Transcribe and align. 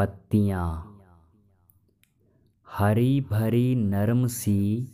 पत्तियाँ। 0.00 1.00
हरी 2.70 3.20
भरी 3.20 3.74
नरम 3.74 4.26
सी, 4.26 4.88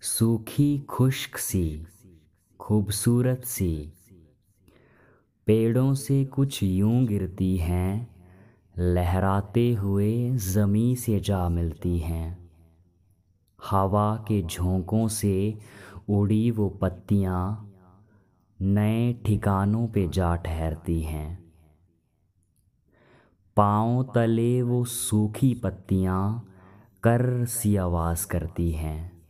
सूखी 0.00 0.78
खुश्क 0.78 1.36
सी, 1.36 1.86
खूबसूरत 2.60 3.44
सी। 3.44 3.92
पेड़ों 5.46 5.94
से 5.94 6.24
कुछ 6.24 6.62
यूँ 6.62 7.04
गिरती 7.04 7.56
हैं, 7.56 8.16
लहराते 8.78 9.74
हुए 9.74 10.30
ज़मी 10.30 10.96
से 10.96 11.20
जा 11.20 11.48
मिलती 11.48 11.98
हैं। 11.98 12.50
हवा 13.70 14.16
के 14.16 14.42
झोंकों 14.42 15.08
से 15.08 15.58
उड़ी 16.08 16.50
वो 16.50 16.68
पत्तियाँ, 16.68 17.72
नए 18.62 19.12
ठिकानों 19.12 19.88
पे 19.88 20.08
जा 20.08 20.36
ठहरती 20.36 21.02
हैं। 21.02 21.47
पाँव 23.58 24.02
तले 24.14 24.62
वो 24.62 24.84
सूखी 24.84 25.54
पत्तियाँ 25.54 26.48
कर 27.02 27.44
सी 27.44 27.76
आवाज़ 27.76 28.26
करती 28.26 28.70
हैं। 28.70 29.22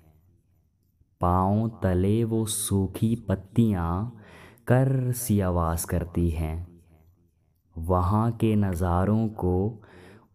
पाँव 1.21 1.69
तले 1.83 2.25
वो 2.25 2.45
सूखी 2.47 3.15
पत्तियाँ 3.29 4.21
कर 4.69 5.13
सी 5.13 5.41
आवाज़ 5.41 5.87
करती 5.87 6.31
हैं। 6.31 6.69
वहाँ 7.79 8.31
के 8.33 8.55
नज़ारों 8.57 9.29
को 9.29 9.83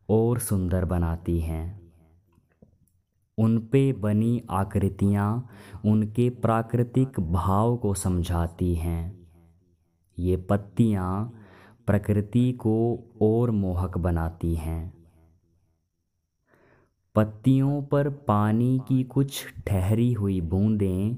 और 0.10 0.40
सुंदर 0.40 0.86
बनाती 0.86 1.40
हैं। 1.40 1.92
उन 3.38 3.60
पे 3.60 3.94
बनी 3.94 4.44
आकृतियाँ 4.50 5.50
उनके 5.86 6.30
प्राकृतिक 6.30 7.20
भाव 7.20 7.78
को 7.78 7.94
समझाती 7.94 8.76
हैं। 8.76 9.28
ये 10.20 10.38
पत्तियाँ 10.38 11.34
प्रकृति 11.88 12.52
को 12.52 13.04
और 13.22 13.52
मोहक 13.52 13.98
बनाती 13.98 14.56
हैं। 14.56 14.94
पत्तियों 17.16 17.84
पर 17.84 18.10
पानी 18.10 18.80
की 18.88 19.04
कुछ 19.04 19.46
ठहरी 19.68 20.14
हुई 20.14 20.42
बूंदें 20.42 21.16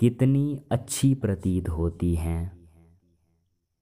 कितनी 0.00 0.62
अच्छी 0.70 1.14
प्रतीत 1.14 1.68
होती 1.68 2.14
हैं। 2.14 2.68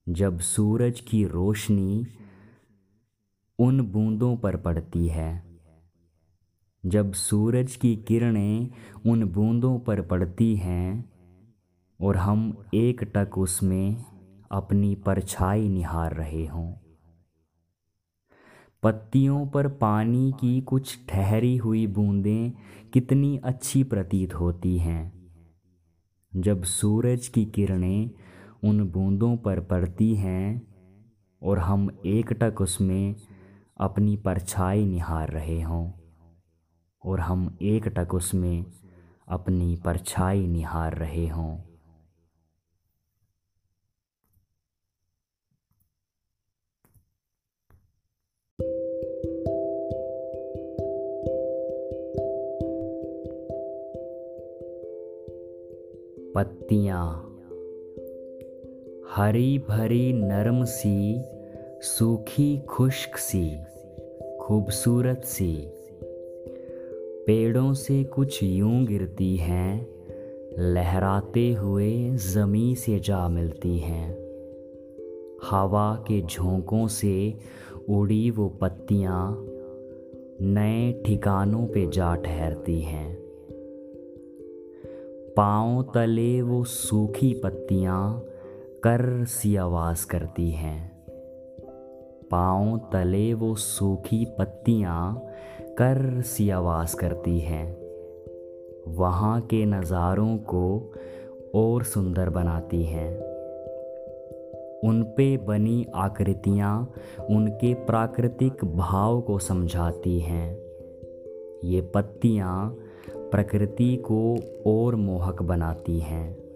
जब 0.09 0.39
सूरज 0.39 1.01
की 1.01 1.25
रोशनी 1.25 2.07
उन 3.59 3.81
बूंदों 3.81 4.37
पर 4.37 4.57
पड़ती 4.57 5.09
है, 5.09 5.51
जब 6.87 7.13
सूरज 7.13 7.77
की 7.77 7.97
किरणें 7.97 8.69
उन 9.07 9.25
बूंदों 9.25 9.79
पर 9.79 10.03
पड़ती 10.03 10.57
हैं 10.57 11.13
और 12.01 12.17
हम 12.17 12.65
एक 12.75 13.05
टक 13.17 13.39
उसमें 13.39 14.05
अपनी 14.51 14.95
परछाई 14.95 15.69
निहार 15.69 16.15
रहे 16.15 16.47
हों। 16.47 16.73
पत्तियों 18.83 19.47
पर 19.47 19.69
पानी 19.69 20.33
की 20.33 20.61
कुछ 20.61 21.07
ठहरी 21.09 21.57
हुई 21.57 21.87
बूंदें 21.87 22.53
कितनी 22.93 23.41
अच्छी 23.45 23.85
प्रतीत 23.85 24.35
होती 24.35 24.79
हैं। 24.79 25.21
जब 26.37 26.63
सूरज 26.63 27.29
की 27.29 27.45
किरणें 27.45 28.11
उन 28.65 28.89
बूंदों 28.89 29.37
पर 29.37 29.61
पड़ती 29.61 30.15
हैं 30.15 30.67
और 31.43 31.59
हम 31.59 32.01
एकटक 32.07 32.61
उसमें 32.61 33.15
अपनी 33.81 34.17
परछाई 34.17 34.87
निहार 34.87 35.29
रहे 35.29 35.63
हों 35.63 35.93
और 37.05 37.21
हम 37.21 37.59
एकटक 37.63 38.15
उसमें 38.15 38.65
अपनी 39.29 39.77
परछाई 39.77 40.47
निहार 40.47 40.95
रहे 40.95 41.29
हों। 41.29 41.70
पत्तियाँ। 56.35 57.37
हरी 59.11 59.59
भरी 59.59 60.13
नरम 60.13 60.65
सी, 60.65 61.23
सूखी 61.81 62.59
खुश्क 62.59 63.17
सी, 63.17 63.59
खूबसूरत 64.41 65.23
सी। 65.25 65.69
पेड़ों 67.27 67.75
से 67.75 68.05
कुछ 68.05 68.43
यूँ 68.43 68.85
गिरती 68.85 69.37
हैं, 69.37 69.89
लहराते 70.59 71.53
हुए 71.53 72.11
ज़मी 72.11 72.75
से 72.75 72.99
जा 72.99 73.29
मिलती 73.29 73.79
हैं। 73.79 74.13
हवा 75.51 76.05
के 76.09 76.23
झोंकों 76.23 76.89
से 76.89 77.35
उड़ी 77.89 78.31
वो 78.31 78.49
पत्तियाँ, 78.49 79.47
नए 80.43 81.03
ठिकानों 81.07 81.67
पे 81.67 81.87
जा 81.91 82.15
ठहरती 82.15 82.81
हैं। 82.81 83.20
पाँव 85.37 85.83
तले 85.83 86.43
वो 86.43 86.65
सूखी 86.65 87.41
पत्तियाँ 87.45 88.25
कर 88.85 89.25
सी 89.25 89.57
आवाज़ 89.57 90.07
करती 90.07 90.51
हैं। 90.51 91.07
पाँव 92.31 92.79
तले 92.79 93.35
वो 93.35 93.55
सूखी 93.55 94.25
पत्तियाँ 94.39 95.23
कर 95.79 96.23
सी 96.23 96.51
आवाज़ 96.51 96.97
करती 96.97 97.39
हैं। 97.41 97.77
वहाँ 98.89 99.41
के 99.41 99.65
नज़ारों 99.65 100.37
को 100.37 100.93
और 101.55 101.83
सुंदर 101.83 102.31
बनाती 102.31 102.85
हैं। 102.85 103.19
उन 104.85 105.03
पे 105.17 105.37
बनी 105.37 105.87
आकृतियाँ 105.95 106.93
उनके 107.31 107.75
प्राकृतिक 107.75 108.65
भाव 108.65 109.21
को 109.21 109.39
समझाती 109.39 110.21
हैं। 110.21 110.59
ये 111.65 111.81
पत्तियाँ 111.81 112.77
प्रकृति 113.17 113.97
को 113.97 114.37
और 114.67 114.95
मोहक 114.95 115.43
बनाती 115.43 115.99
हैं। 115.99 116.51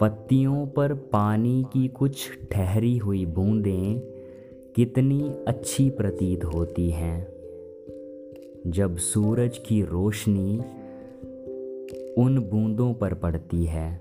पत्तियों 0.00 0.66
पर 0.66 0.94
पानी 0.94 1.64
की 1.72 1.88
कुछ 1.88 2.30
ठहरी 2.52 2.96
हुई 2.96 3.26
बूंदें 3.26 4.00
कितनी 4.76 5.34
अच्छी 5.48 5.90
प्रतीत 5.90 6.44
होती 6.44 6.90
हैं। 6.90 7.28
जब 8.66 8.96
सूरज 8.96 9.58
की 9.58 9.82
रोशनी 9.82 10.58
उन 12.18 12.38
बूंदों 12.38 12.94
पर 12.94 13.14
पड़ती 13.14 13.64
है, 13.64 14.00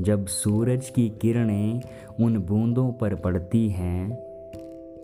जब 0.00 0.26
सूरज 0.26 0.90
की 0.90 1.08
किरणें 1.08 1.80
उन 2.20 2.38
बूंदों 2.38 2.92
पर 2.92 3.14
पड़ती 3.14 3.68
हैं 3.68 4.12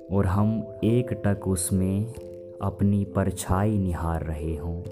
और 0.07 0.27
हम 0.27 0.75
एक 0.85 1.23
टक 1.27 1.49
उसमें 1.49 2.15
अपनी 2.63 3.05
परछाई 3.05 3.79
निहार 3.79 4.23
रहे 4.23 4.57
हों। 4.57 4.83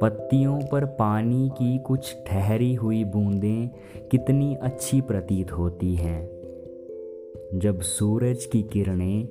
पत्तियों 0.00 0.60
पर 0.72 0.84
पानी 0.84 1.48
की 1.48 1.78
कुछ 1.78 2.16
ठहरी 2.26 2.74
हुई 2.74 3.04
बूंदें 3.04 3.68
कितनी 4.08 4.54
अच्छी 4.54 5.00
प्रतीत 5.00 5.52
होती 5.52 5.94
हैं। 5.94 6.40
जब 7.54 7.80
सूरज 7.80 8.44
की 8.44 8.62
किरणें 8.62 9.28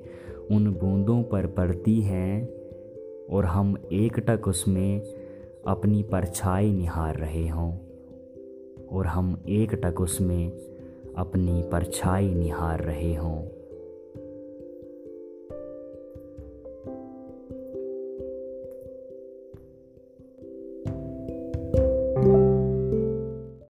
उन 0.51 0.73
बूंदों 0.73 1.23
पर 1.23 1.47
पड़ती 1.47 2.01
हैं 2.01 2.49
और 3.29 3.45
हम 3.45 3.78
एकटक 3.91 4.47
उसमें 4.47 5.01
अपनी 5.67 6.03
परछाई 6.03 6.73
निहार 6.73 7.16
रहे 7.16 7.47
हों 7.47 7.73
और 8.91 9.07
हम 9.07 9.44
एकटक 9.49 10.01
उसमें 10.01 10.51
अपनी 11.17 11.61
परछाई 11.61 12.33
निहार 12.33 12.79
रहे 12.79 13.16
हों। 13.16 13.59